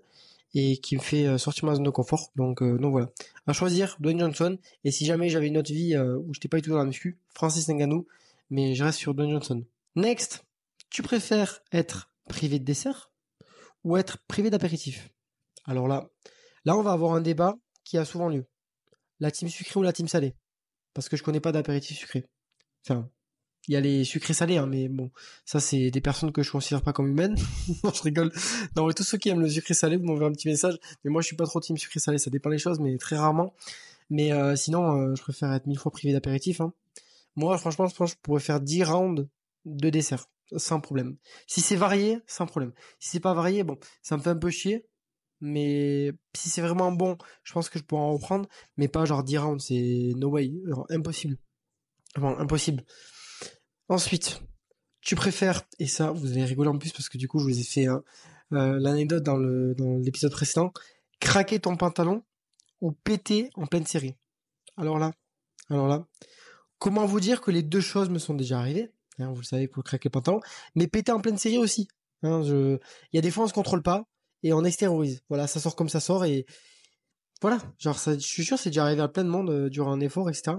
et 0.55 0.79
qui 0.79 0.97
me 0.97 1.01
fait 1.01 1.27
euh, 1.27 1.39
sortir 1.39 1.67
ma 1.67 1.75
zone 1.75 1.85
de 1.85 1.91
confort. 1.91 2.31
Donc, 2.37 2.63
euh, 2.63 2.79
donc 2.79 2.93
voilà. 2.93 3.11
À 3.47 3.53
choisir, 3.53 3.97
Dwayne 4.01 4.21
Johnson. 4.21 4.59
Et 4.85 4.91
si 4.91 5.05
jamais 5.05 5.29
j'avais 5.29 5.49
une 5.49 5.59
autre 5.59 5.73
vie 5.73 5.95
euh, 5.95 6.19
où 6.19 6.35
j'étais 6.35 6.49
pas 6.49 6.59
du 6.59 6.63
tout 6.63 6.71
dans 6.71 6.79
la 6.79 6.85
muscu, 6.85 7.19
Francis 7.35 7.69
Ngannou. 7.69 8.07
Mais 8.51 8.75
je 8.75 8.85
reste 8.85 8.99
sur 8.99 9.15
Dwayne 9.15 9.33
Johnson. 9.33 9.65
Next, 9.95 10.45
tu 10.91 11.03
préfères 11.03 11.61
être 11.73 12.11
privé 12.29 12.59
de 12.59 12.65
dessert 12.65 13.11
ou 13.85 13.97
être 13.97 14.19
privé 14.27 14.51
d'apéritif? 14.51 15.11
Alors 15.65 15.87
là, 15.87 16.09
là 16.65 16.77
on 16.77 16.83
va 16.83 16.93
avoir 16.93 17.13
un 17.13 17.21
débat 17.21 17.57
qui 17.85 17.99
a 17.99 18.05
souvent 18.05 18.29
lieu. 18.29 18.47
La 19.21 19.31
team 19.31 19.49
sucrée 19.49 19.79
ou 19.79 19.83
la 19.83 19.93
team 19.93 20.09
salée? 20.09 20.35
Parce 20.95 21.09
que 21.09 21.17
je 21.17 21.23
connais 21.23 21.41
pas 21.41 21.53
d'apéritif 21.53 21.99
sucré. 21.99 22.25
Enfin, 22.85 23.11
il 23.69 23.75
y 23.75 23.77
a 23.77 23.81
les 23.81 24.05
sucrés 24.05 24.33
salés, 24.33 24.57
hein, 24.57 24.67
mais 24.67 24.89
bon, 24.89 25.11
ça 25.45 25.61
c'est 25.61 25.91
des 25.91 26.01
personnes 26.01 26.33
que 26.33 26.43
je 26.43 26.51
considère 26.51 26.83
pas 26.83 26.95
comme 26.95 27.09
humaines. 27.09 27.37
non, 27.85 27.93
je 27.93 28.03
rigole. 28.03 28.33
Non, 28.77 28.87
mais 28.87 28.95
tous 28.95 29.03
ceux 29.03 29.19
qui 29.19 29.29
aiment 29.29 29.41
le 29.41 29.49
sucré 29.49 29.75
salé, 29.75 29.97
vous 29.97 30.05
m'envoyez 30.05 30.29
un 30.29 30.33
petit 30.33 30.49
message. 30.49 30.79
Mais 31.05 31.11
moi, 31.11 31.21
je 31.21 31.27
suis 31.27 31.37
pas 31.37 31.45
trop 31.45 31.61
team 31.61 31.77
sucré 31.77 32.01
salé, 32.01 32.19
ça 32.19 32.31
dépend 32.31 32.49
des 32.51 32.59
choses, 32.59 32.81
mais 32.81 32.97
très 32.97 33.17
rarement. 33.17 33.55
Mais 34.09 34.33
euh, 34.33 34.57
sinon, 34.57 34.97
euh, 34.97 35.15
je 35.15 35.23
préfère 35.23 35.53
être 35.53 35.67
mille 35.67 35.79
fois 35.79 35.93
privé 35.93 36.15
d'apéritif. 36.15 36.63
Hein. 36.63 36.73
Moi, 37.37 37.57
franchement, 37.59 37.87
je 37.87 37.95
pense 37.95 38.13
que 38.13 38.17
je 38.17 38.23
pourrais 38.23 38.41
faire 38.41 38.61
10 38.61 38.85
rounds 38.85 39.29
de 39.67 39.91
dessert, 39.91 40.25
sans 40.57 40.81
problème. 40.81 41.17
Si 41.47 41.61
c'est 41.61 41.77
varié, 41.77 42.21
sans 42.27 42.47
problème. 42.47 42.73
Si 42.99 43.11
c'est 43.11 43.21
pas 43.21 43.35
varié, 43.35 43.65
bon, 43.65 43.79
ça 44.03 44.17
me 44.17 44.23
fait 44.23 44.31
un 44.31 44.37
peu 44.37 44.51
chier. 44.51 44.87
Mais 45.41 46.13
si 46.35 46.49
c'est 46.49 46.63
vraiment 46.63 46.91
bon, 46.91 47.17
je 47.45 47.53
pense 47.53 47.69
que 47.69 47.79
je 47.79 47.85
pourrais 47.85 48.03
en 48.03 48.15
reprendre. 48.15 48.49
Mais 48.79 48.89
pas 48.89 49.05
genre 49.05 49.23
10 49.23 49.39
rounds, 49.39 49.65
c'est 49.65 50.13
no 50.17 50.31
way. 50.31 50.53
impossible. 50.89 51.37
Bon, 52.17 52.37
impossible. 52.39 52.83
Ensuite, 53.89 54.43
tu 55.01 55.15
préfères, 55.15 55.63
et 55.79 55.87
ça, 55.87 56.11
vous 56.11 56.33
allez 56.33 56.45
rigoler 56.45 56.69
en 56.69 56.79
plus 56.79 56.93
parce 56.93 57.09
que 57.09 57.19
du 57.19 57.29
coup, 57.29 57.39
je 57.39 57.45
vous 57.45 57.59
ai 57.59 57.63
fait 57.63 57.87
euh, 57.89 58.01
l'anecdote 58.51 59.23
dans 59.23 59.37
le 59.37 59.75
dans 59.75 59.97
l'épisode 59.99 60.33
précédent, 60.33 60.73
craquer 61.21 61.59
ton 61.59 61.77
pantalon 61.77 62.23
ou 62.81 62.93
péter 62.93 63.51
en 63.55 63.67
pleine 63.67 63.87
série? 63.87 64.15
Alors 64.77 64.99
là, 64.99 65.13
alors 65.71 65.89
là, 65.89 66.07
comment 66.79 67.07
vous 67.07 67.21
dire 67.21 67.41
que 67.41 67.51
les 67.51 67.63
deux 67.63 67.81
choses 67.81 68.11
me 68.11 68.19
sont 68.19 68.35
déjà 68.35 68.59
arrivées? 68.59 68.93
Hein, 69.19 69.33
Vous 69.33 69.41
le 69.41 69.47
savez 69.47 69.69
pour 69.69 69.83
craquer 69.83 70.09
le 70.09 70.13
pantalon, 70.13 70.41
mais 70.75 70.87
péter 70.87 71.13
en 71.13 71.21
pleine 71.21 71.39
série 71.39 71.59
aussi. 71.59 71.89
Hein, 72.23 72.43
il 72.45 72.79
y 73.13 73.19
a 73.19 73.23
des 73.23 73.31
fois 73.31 73.45
on 73.45 73.49
se 73.49 73.53
contrôle 73.53 73.83
pas 73.83 74.07
et 74.43 74.53
on 74.53 74.65
extériorise. 74.65 75.23
Voilà, 75.29 75.47
ça 75.47 75.61
sort 75.61 75.77
comme 75.77 75.89
ça 75.89 76.01
sort 76.01 76.25
et 76.25 76.47
voilà. 77.41 77.59
Je 77.79 78.19
suis 78.19 78.45
sûr, 78.45 78.59
c'est 78.59 78.71
déjà 78.71 78.85
arrivé 78.85 79.01
à 79.01 79.09
plein 79.09 79.25
de 79.25 79.29
monde 79.29 79.51
euh, 79.51 79.71
durant 79.71 79.93
un 79.93 80.01
effort, 80.01 80.29
etc. 80.29 80.57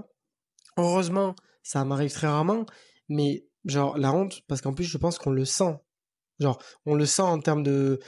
Heureusement, 0.76 1.34
ça 1.62 1.84
m'arrive 1.84 2.12
très 2.12 2.26
rarement, 2.26 2.64
mais 3.10 3.44
genre 3.66 3.98
la 3.98 4.12
honte 4.12 4.42
parce 4.48 4.62
qu'en 4.62 4.72
plus 4.72 4.84
je 4.84 4.96
pense 4.96 5.18
qu'on 5.18 5.30
le 5.30 5.44
sent. 5.44 5.76
Genre 6.38 6.58
on 6.86 6.94
le 6.94 7.04
sent 7.04 7.22
en 7.22 7.40
termes 7.40 7.62
de 7.62 8.00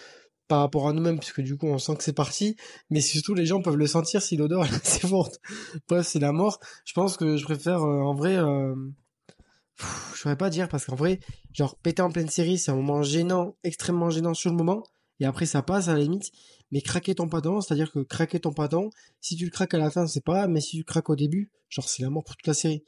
par 0.48 0.60
rapport 0.60 0.88
à 0.88 0.92
nous-mêmes 0.92 1.18
puisque 1.18 1.42
du 1.42 1.58
coup 1.58 1.66
on 1.66 1.78
sent 1.78 1.96
que 1.96 2.04
c'est 2.04 2.14
parti 2.14 2.56
mais 2.88 3.00
surtout 3.00 3.34
les 3.34 3.44
gens 3.44 3.60
peuvent 3.60 3.76
le 3.76 3.86
sentir 3.86 4.22
si 4.22 4.36
l'odeur 4.36 4.64
est 4.64 4.74
assez 4.74 5.06
forte. 5.06 5.40
Bref 5.88 6.06
c'est 6.06 6.20
la 6.20 6.32
mort. 6.32 6.58
Je 6.86 6.94
pense 6.94 7.18
que 7.18 7.36
je 7.36 7.44
préfère 7.44 7.82
euh, 7.82 8.00
en 8.00 8.14
vrai 8.14 8.36
euh... 8.36 8.74
je 10.14 10.18
saurais 10.18 10.36
pas 10.36 10.48
dire 10.48 10.68
parce 10.68 10.86
qu'en 10.86 10.96
vrai 10.96 11.20
genre 11.52 11.76
péter 11.76 12.00
en 12.00 12.10
pleine 12.10 12.30
série 12.30 12.56
c'est 12.56 12.70
un 12.70 12.76
moment 12.76 13.02
gênant 13.02 13.56
extrêmement 13.64 14.08
gênant 14.08 14.34
sur 14.34 14.50
le 14.50 14.56
moment 14.56 14.84
et 15.20 15.26
après 15.26 15.46
ça 15.46 15.62
passe 15.62 15.88
à 15.88 15.94
la 15.94 15.98
limite. 15.98 16.30
Mais 16.70 16.80
craquer 16.80 17.14
ton 17.16 17.28
pantalon 17.28 17.60
c'est 17.60 17.74
à 17.74 17.76
dire 17.76 17.90
que 17.90 17.98
craquer 17.98 18.38
ton 18.40 18.52
pantalon 18.52 18.90
si 19.20 19.36
tu 19.36 19.44
le 19.44 19.50
craques 19.50 19.74
à 19.74 19.78
la 19.78 19.90
fin 19.90 20.06
c'est 20.06 20.24
pas 20.24 20.46
mais 20.46 20.60
si 20.60 20.70
tu 20.70 20.78
le 20.78 20.84
craques 20.84 21.10
au 21.10 21.16
début 21.16 21.50
genre 21.68 21.88
c'est 21.88 22.02
la 22.02 22.08
mort 22.08 22.22
pour 22.22 22.36
toute 22.36 22.46
la 22.46 22.54
série 22.54 22.84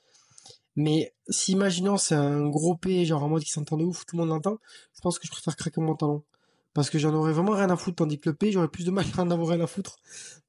mais 0.76 1.14
si 1.28 1.52
imaginons 1.52 1.96
c'est 1.96 2.14
un 2.14 2.48
gros 2.48 2.76
P, 2.76 3.04
genre 3.04 3.22
en 3.22 3.28
mode 3.28 3.44
qui 3.44 3.50
s'entend 3.50 3.76
de 3.76 3.84
ouf, 3.84 4.04
tout 4.06 4.16
le 4.16 4.22
monde 4.22 4.30
l'entend, 4.30 4.58
je 4.94 5.00
pense 5.00 5.18
que 5.18 5.26
je 5.26 5.32
préfère 5.32 5.56
craquer 5.56 5.80
mon 5.80 5.94
talon. 5.94 6.24
Parce 6.72 6.90
que 6.90 6.98
j'en 6.98 7.14
aurais 7.14 7.32
vraiment 7.32 7.52
rien 7.52 7.70
à 7.70 7.76
foutre, 7.76 7.96
tandis 7.96 8.18
que 8.18 8.28
le 8.28 8.34
P, 8.34 8.50
j'aurais 8.50 8.68
plus 8.68 8.84
de 8.84 8.90
mal 8.90 9.06
à 9.16 9.22
en 9.22 9.30
avoir 9.30 9.48
rien 9.48 9.60
à 9.60 9.68
foutre. 9.68 9.96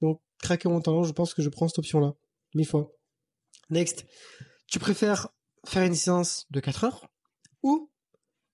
Donc, 0.01 0.19
craquer 0.39 0.67
mon 0.67 0.81
talon, 0.81 1.03
je 1.03 1.13
pense 1.13 1.35
que 1.35 1.43
je 1.43 1.49
prends 1.49 1.67
cette 1.67 1.77
option-là. 1.77 2.15
Mille 2.55 2.65
fois. 2.65 2.91
Next. 3.69 4.05
Tu 4.65 4.79
préfères 4.79 5.29
faire 5.67 5.83
une 5.83 5.93
séance 5.93 6.47
de 6.49 6.59
4 6.59 6.85
heures 6.85 7.07
ou 7.61 7.91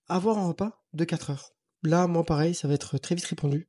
avoir 0.08 0.36
un 0.38 0.48
repas 0.48 0.82
de 0.92 1.04
4 1.04 1.30
heures? 1.30 1.54
Là, 1.82 2.06
moi, 2.06 2.24
pareil, 2.24 2.54
ça 2.54 2.68
va 2.68 2.74
être 2.74 2.98
très 2.98 3.14
vite 3.14 3.24
répondu. 3.24 3.68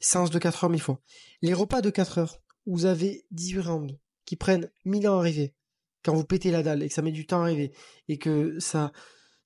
Séance 0.00 0.30
de 0.30 0.38
4 0.38 0.64
heures, 0.64 0.70
mille 0.70 0.80
fois. 0.80 1.00
Les 1.42 1.52
repas 1.52 1.82
de 1.82 1.90
4 1.90 2.18
heures, 2.18 2.38
vous 2.66 2.86
avez 2.86 3.26
18 3.32 3.60
rounds, 3.60 3.98
qui 4.24 4.36
prennent 4.36 4.70
1000 4.84 5.08
ans 5.08 5.16
à 5.16 5.20
arriver, 5.20 5.54
quand 6.04 6.14
vous 6.14 6.24
pétez 6.24 6.50
la 6.50 6.62
dalle, 6.62 6.82
et 6.82 6.88
que 6.88 6.94
ça 6.94 7.02
met 7.02 7.12
du 7.12 7.26
temps 7.26 7.40
à 7.40 7.44
arriver, 7.44 7.72
et 8.08 8.18
que 8.18 8.58
ça, 8.58 8.92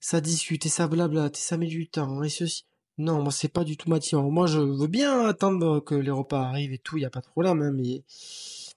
ça 0.00 0.20
discute, 0.20 0.66
et 0.66 0.68
ça 0.68 0.88
blablate, 0.88 1.36
et 1.36 1.40
ça 1.40 1.56
met 1.56 1.66
du 1.66 1.88
temps, 1.88 2.22
et 2.22 2.28
ceci. 2.28 2.64
Non, 2.98 3.22
moi, 3.22 3.30
c'est 3.30 3.48
pas 3.48 3.64
du 3.64 3.76
tout 3.76 3.90
motivant. 3.90 4.30
Moi, 4.30 4.46
je 4.46 4.58
veux 4.58 4.86
bien 4.86 5.26
attendre 5.26 5.80
que 5.80 5.94
les 5.94 6.10
repas 6.10 6.40
arrivent 6.48 6.72
et 6.72 6.78
tout, 6.78 6.96
il 6.96 7.02
y 7.02 7.04
a 7.04 7.10
pas 7.10 7.20
de 7.20 7.26
problème, 7.26 7.60
hein, 7.60 7.70
mais, 7.70 8.02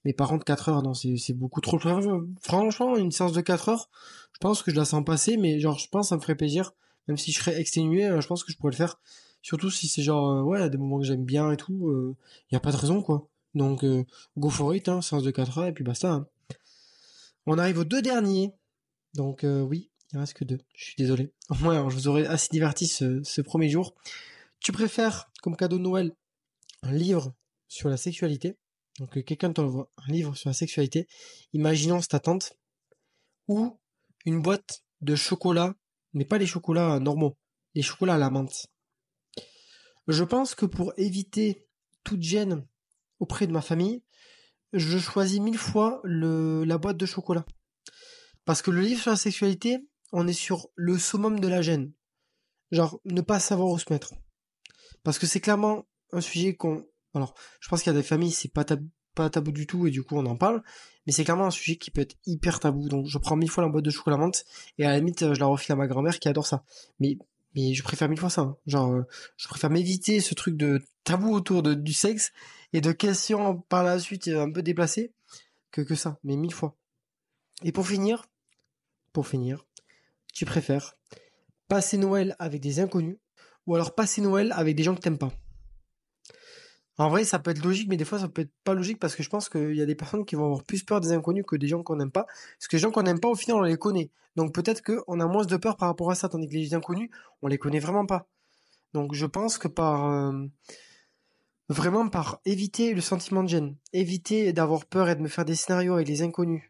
mais 0.03 0.13
par 0.13 0.27
contre, 0.29 0.43
4 0.43 0.69
heures, 0.69 0.83
non, 0.83 0.93
c'est, 0.93 1.33
beaucoup 1.33 1.61
trop. 1.61 1.79
Franchement, 2.41 2.97
une 2.97 3.11
séance 3.11 3.31
de 3.31 3.41
4 3.41 3.69
heures, 3.69 3.89
je 4.33 4.39
pense 4.39 4.61
que 4.61 4.71
je 4.71 4.75
la 4.75 4.85
sens 4.85 5.05
passer, 5.05 5.37
mais 5.37 5.59
genre, 5.59 5.77
je 5.79 5.87
pense 5.87 6.07
que 6.07 6.09
ça 6.09 6.15
me 6.17 6.21
ferait 6.21 6.35
plaisir. 6.35 6.73
Même 7.07 7.17
si 7.17 7.31
je 7.31 7.39
serais 7.39 7.59
exténué, 7.59 8.05
euh, 8.05 8.21
je 8.21 8.27
pense 8.27 8.43
que 8.43 8.51
je 8.51 8.57
pourrais 8.57 8.71
le 8.71 8.77
faire. 8.77 8.99
Surtout 9.41 9.71
si 9.71 9.87
c'est 9.87 10.03
genre, 10.03 10.29
euh, 10.29 10.41
ouais, 10.43 10.69
des 10.69 10.77
moments 10.77 10.99
que 10.99 11.05
j'aime 11.05 11.25
bien 11.25 11.51
et 11.51 11.57
tout, 11.57 11.89
il 11.91 11.95
euh, 11.95 12.15
y 12.51 12.55
a 12.55 12.59
pas 12.59 12.71
de 12.71 12.77
raison, 12.77 13.01
quoi. 13.01 13.27
Donc, 13.55 13.83
go 14.37 14.49
for 14.49 14.75
it, 14.75 14.89
hein, 14.89 15.01
séance 15.01 15.23
de 15.23 15.31
4 15.31 15.57
heures, 15.59 15.65
et 15.65 15.73
puis 15.73 15.83
basta. 15.83 16.11
Hein. 16.11 16.27
On 17.45 17.57
arrive 17.57 17.79
aux 17.79 17.85
deux 17.85 18.01
derniers. 18.01 18.53
Donc, 19.15 19.43
oui, 19.43 19.91
il 20.13 20.19
reste 20.19 20.33
que 20.33 20.43
deux. 20.43 20.59
Je 20.75 20.85
suis 20.85 20.95
désolé. 20.97 21.33
Au 21.49 21.55
moins, 21.55 21.89
je 21.89 21.95
vous 21.95 22.07
aurais 22.07 22.25
assez 22.25 22.49
diverti 22.51 22.87
ce, 22.87 23.41
premier 23.41 23.69
jour. 23.69 23.95
Tu 24.59 24.71
préfères, 24.71 25.31
comme 25.41 25.55
cadeau 25.55 25.77
de 25.77 25.83
Noël, 25.83 26.15
un 26.83 26.91
livre 26.91 27.33
sur 27.67 27.89
la 27.89 27.97
sexualité 27.97 28.57
donc 28.99 29.23
quelqu'un 29.23 29.53
t'envoie 29.53 29.89
un 29.97 30.11
livre 30.11 30.35
sur 30.35 30.49
la 30.49 30.53
sexualité, 30.53 31.07
imaginons 31.53 32.01
ta 32.01 32.19
tante, 32.19 32.57
ou 33.47 33.79
une 34.25 34.41
boîte 34.41 34.83
de 35.01 35.15
chocolat, 35.15 35.73
mais 36.13 36.25
pas 36.25 36.37
les 36.37 36.45
chocolats 36.45 36.99
normaux, 36.99 37.37
les 37.75 37.81
chocolats 37.81 38.15
à 38.15 38.17
la 38.17 38.29
menthe. 38.29 38.67
Je 40.07 40.23
pense 40.23 40.53
que 40.53 40.65
pour 40.65 40.91
éviter 40.97 41.65
toute 42.03 42.21
gêne 42.21 42.67
auprès 43.19 43.47
de 43.47 43.53
ma 43.53 43.61
famille, 43.61 44.03
je 44.73 44.97
choisis 44.97 45.39
mille 45.39 45.57
fois 45.57 46.01
la 46.03 46.77
boîte 46.77 46.97
de 46.97 47.05
chocolat. 47.05 47.45
Parce 48.45 48.61
que 48.61 48.71
le 48.71 48.81
livre 48.81 49.01
sur 49.01 49.11
la 49.11 49.17
sexualité, 49.17 49.79
on 50.11 50.27
est 50.27 50.33
sur 50.33 50.69
le 50.75 50.97
summum 50.97 51.39
de 51.39 51.47
la 51.47 51.61
gêne. 51.61 51.93
Genre, 52.71 52.99
ne 53.05 53.21
pas 53.21 53.39
savoir 53.39 53.69
où 53.69 53.79
se 53.79 53.91
mettre. 53.91 54.13
Parce 55.03 55.19
que 55.19 55.27
c'est 55.27 55.39
clairement 55.39 55.87
un 56.11 56.21
sujet 56.21 56.55
qu'on 56.55 56.85
alors, 57.13 57.33
je 57.59 57.67
pense 57.69 57.81
qu'il 57.81 57.91
y 57.91 57.95
a 57.95 57.99
des 57.99 58.05
familles, 58.05 58.31
c'est 58.31 58.53
pas 58.53 58.65
pas 59.15 59.29
tabou 59.29 59.51
du 59.51 59.65
tout 59.67 59.87
et 59.87 59.91
du 59.91 60.03
coup 60.03 60.15
on 60.15 60.25
en 60.27 60.37
parle, 60.37 60.61
mais 61.05 61.11
c'est 61.11 61.23
clairement 61.23 61.47
un 61.47 61.51
sujet 61.51 61.77
qui 61.77 61.91
peut 61.91 62.01
être 62.01 62.15
hyper 62.25 62.59
tabou. 62.59 62.87
Donc 62.87 63.07
je 63.07 63.17
prends 63.17 63.35
mille 63.35 63.49
fois 63.49 63.63
la 63.63 63.69
boîte 63.69 63.83
de 63.83 63.89
chocolat 63.89 64.17
menthe 64.17 64.45
et 64.77 64.85
à 64.85 64.89
la 64.89 64.97
limite 64.97 65.33
je 65.33 65.39
la 65.39 65.47
refile 65.47 65.73
à 65.73 65.75
ma 65.75 65.87
grand-mère 65.87 66.19
qui 66.19 66.29
adore 66.29 66.45
ça. 66.45 66.63
Mais 66.99 67.17
mais 67.55 67.73
je 67.73 67.83
préfère 67.83 68.09
mille 68.09 68.19
fois 68.19 68.29
ça. 68.29 68.41
Hein. 68.41 68.57
Genre 68.65 68.91
euh, 68.91 69.03
je 69.37 69.47
préfère 69.47 69.69
m'éviter 69.69 70.19
ce 70.21 70.33
truc 70.33 70.57
de 70.57 70.81
tabou 71.03 71.33
autour 71.33 71.63
de, 71.63 71.73
du 71.73 71.93
sexe 71.93 72.31
et 72.73 72.81
de 72.81 72.91
questions 72.91 73.61
par 73.69 73.83
la 73.83 73.99
suite 73.99 74.27
euh, 74.27 74.43
un 74.43 74.51
peu 74.51 74.61
déplacées 74.61 75.13
que 75.71 75.81
que 75.81 75.95
ça, 75.95 76.19
mais 76.23 76.35
mille 76.35 76.53
fois. 76.53 76.75
Et 77.63 77.71
pour 77.71 77.87
finir, 77.87 78.25
pour 79.13 79.27
finir, 79.27 79.65
tu 80.33 80.45
préfères 80.45 80.95
passer 81.67 81.97
Noël 81.97 82.35
avec 82.39 82.61
des 82.61 82.79
inconnus 82.79 83.17
ou 83.67 83.75
alors 83.75 83.93
passer 83.93 84.21
Noël 84.21 84.51
avec 84.55 84.75
des 84.75 84.83
gens 84.83 84.95
que 84.95 85.01
t'aimes 85.01 85.17
pas? 85.17 85.31
En 86.99 87.07
vrai, 87.07 87.23
ça 87.23 87.39
peut 87.39 87.51
être 87.51 87.63
logique, 87.63 87.87
mais 87.87 87.95
des 87.95 88.03
fois, 88.03 88.19
ça 88.19 88.27
peut 88.27 88.41
être 88.41 88.51
pas 88.65 88.73
logique 88.73 88.99
parce 88.99 89.15
que 89.15 89.23
je 89.23 89.29
pense 89.29 89.47
qu'il 89.47 89.73
y 89.73 89.81
a 89.81 89.85
des 89.85 89.95
personnes 89.95 90.25
qui 90.25 90.35
vont 90.35 90.43
avoir 90.43 90.63
plus 90.63 90.83
peur 90.83 90.99
des 90.99 91.13
inconnus 91.13 91.45
que 91.47 91.55
des 91.55 91.67
gens 91.67 91.81
qu'on 91.81 91.95
n'aime 91.95 92.11
pas. 92.11 92.25
Parce 92.25 92.67
que 92.67 92.75
les 92.75 92.81
gens 92.81 92.91
qu'on 92.91 93.03
n'aime 93.03 93.21
pas, 93.21 93.29
au 93.29 93.35
final, 93.35 93.55
on 93.55 93.61
les 93.61 93.77
connaît. 93.77 94.11
Donc 94.35 94.53
peut-être 94.53 94.83
qu'on 94.83 95.19
a 95.21 95.25
moins 95.25 95.45
de 95.45 95.55
peur 95.55 95.77
par 95.77 95.87
rapport 95.87 96.11
à 96.11 96.15
ça, 96.15 96.27
tandis 96.27 96.47
que 96.49 96.53
les 96.53 96.73
inconnus, 96.73 97.09
on 97.41 97.47
les 97.47 97.57
connaît 97.57 97.79
vraiment 97.79 98.05
pas. 98.05 98.27
Donc 98.93 99.13
je 99.13 99.25
pense 99.25 99.57
que 99.57 99.69
par 99.69 100.07
euh, 100.07 100.45
vraiment 101.69 102.09
par 102.09 102.41
éviter 102.45 102.93
le 102.93 103.01
sentiment 103.01 103.43
de 103.43 103.49
gêne, 103.49 103.75
éviter 103.93 104.51
d'avoir 104.51 104.85
peur 104.85 105.07
et 105.09 105.15
de 105.15 105.21
me 105.21 105.29
faire 105.29 105.45
des 105.45 105.55
scénarios 105.55 105.93
avec 105.93 106.07
les 106.07 106.21
inconnus. 106.21 106.63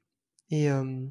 Et 0.51 0.69
euh, 0.69 1.07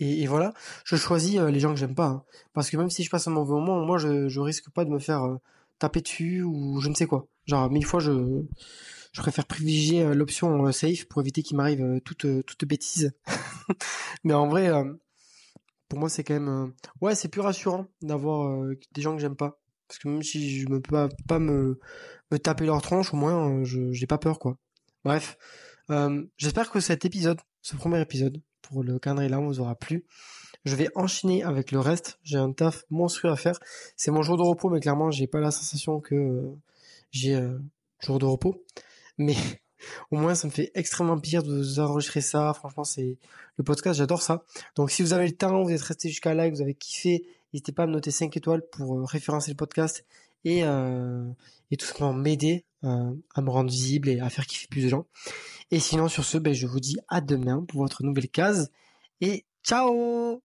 et, 0.00 0.26
voilà, 0.26 0.54
je 0.84 0.96
choisis 0.96 1.38
euh, 1.38 1.50
les 1.50 1.60
gens 1.60 1.70
que 1.72 1.78
j'aime 1.78 1.94
pas, 1.94 2.06
hein. 2.06 2.24
parce 2.52 2.68
que 2.68 2.76
même 2.76 2.90
si 2.90 3.04
je 3.04 3.10
passe 3.10 3.28
un 3.28 3.30
mauvais 3.30 3.52
moment, 3.52 3.84
moi 3.84 3.96
je, 3.96 4.28
je 4.28 4.40
risque 4.40 4.70
pas 4.70 4.84
de 4.84 4.90
me 4.90 4.98
faire 4.98 5.38
taper 5.78 6.00
dessus 6.00 6.42
ou 6.42 6.80
je 6.80 6.88
ne 6.88 6.94
sais 6.94 7.06
quoi. 7.06 7.26
Genre 7.46 7.70
mille 7.70 7.84
fois 7.84 8.00
je 8.00 8.42
je 9.12 9.20
préfère 9.20 9.46
privilégier 9.46 10.02
euh, 10.02 10.14
l'option 10.14 10.66
euh, 10.66 10.72
safe 10.72 11.06
pour 11.06 11.20
éviter 11.20 11.42
qu'il 11.42 11.56
m'arrive 11.56 11.82
euh, 11.82 12.00
toute 12.00 12.26
toute 12.46 12.64
bêtise. 12.64 13.12
Mais 14.24 14.34
en 14.34 14.48
vrai 14.48 14.70
pour 15.88 15.98
moi 15.98 16.08
c'est 16.08 16.24
quand 16.24 16.34
même 16.34 16.72
ouais, 17.00 17.14
c'est 17.14 17.28
plus 17.28 17.40
rassurant 17.40 17.86
d'avoir 18.02 18.66
des 18.92 19.02
gens 19.02 19.14
que 19.14 19.20
j'aime 19.20 19.36
pas 19.36 19.60
parce 19.86 19.98
que 19.98 20.08
même 20.08 20.22
si 20.22 20.60
je 20.60 20.68
me 20.68 20.80
peux 20.80 21.08
pas, 21.28 21.38
me 21.38 21.78
me 22.30 22.38
taper 22.38 22.66
leur 22.66 22.80
tronche 22.82 23.12
au 23.12 23.16
moins 23.16 23.62
je 23.64 23.92
j'ai 23.92 24.06
pas 24.06 24.18
peur 24.18 24.38
quoi. 24.38 24.58
Bref, 25.04 25.36
j'espère 26.38 26.70
que 26.70 26.80
cet 26.80 27.04
épisode, 27.04 27.38
ce 27.60 27.76
premier 27.76 28.00
épisode 28.00 28.42
pour 28.62 28.82
le 28.82 28.98
calendrier 28.98 29.28
là 29.28 29.38
vous 29.38 29.60
aura 29.60 29.74
plu. 29.74 30.06
Je 30.64 30.76
vais 30.76 30.88
enchaîner 30.94 31.42
avec 31.42 31.72
le 31.72 31.80
reste. 31.80 32.18
J'ai 32.22 32.38
un 32.38 32.52
taf 32.52 32.84
monstrueux 32.88 33.30
à 33.30 33.36
faire. 33.36 33.58
C'est 33.96 34.10
mon 34.10 34.22
jour 34.22 34.38
de 34.38 34.42
repos, 34.42 34.70
mais 34.70 34.80
clairement, 34.80 35.10
j'ai 35.10 35.26
pas 35.26 35.40
la 35.40 35.50
sensation 35.50 36.00
que 36.00 36.14
euh, 36.14 36.56
j'ai 37.10 37.34
euh, 37.34 37.58
jour 38.00 38.18
de 38.18 38.24
repos. 38.24 38.64
Mais 39.18 39.36
au 40.10 40.16
moins, 40.16 40.34
ça 40.34 40.46
me 40.46 40.52
fait 40.52 40.70
extrêmement 40.74 41.18
plaisir 41.18 41.42
de 41.42 41.54
vous 41.54 41.80
enregistrer 41.80 42.22
ça. 42.22 42.54
Franchement, 42.54 42.84
c'est 42.84 43.18
le 43.58 43.64
podcast, 43.64 43.98
j'adore 43.98 44.22
ça. 44.22 44.44
Donc, 44.74 44.90
si 44.90 45.02
vous 45.02 45.12
avez 45.12 45.26
le 45.26 45.36
temps, 45.36 45.62
vous 45.62 45.70
êtes 45.70 45.82
resté 45.82 46.08
jusqu'à 46.08 46.32
là, 46.32 46.48
vous 46.48 46.62
avez 46.62 46.74
kiffé, 46.74 47.26
n'hésitez 47.52 47.72
pas 47.72 47.82
à 47.82 47.86
me 47.86 47.92
noter 47.92 48.10
5 48.10 48.34
étoiles 48.34 48.62
pour 48.72 48.98
euh, 48.98 49.04
référencer 49.04 49.50
le 49.50 49.56
podcast 49.56 50.06
et, 50.46 50.58
et 50.58 51.76
tout 51.78 51.86
simplement 51.86 52.12
m'aider 52.12 52.66
à 52.82 53.40
me 53.40 53.48
rendre 53.48 53.70
visible 53.70 54.10
et 54.10 54.20
à 54.20 54.28
faire 54.28 54.46
kiffer 54.46 54.66
plus 54.68 54.82
de 54.82 54.90
gens. 54.90 55.06
Et 55.70 55.80
sinon, 55.80 56.08
sur 56.08 56.22
ce, 56.22 56.36
ben, 56.36 56.52
je 56.52 56.66
vous 56.66 56.80
dis 56.80 56.98
à 57.08 57.22
demain 57.22 57.64
pour 57.66 57.80
votre 57.80 58.02
nouvelle 58.02 58.28
case 58.28 58.70
et 59.22 59.46
ciao 59.62 60.42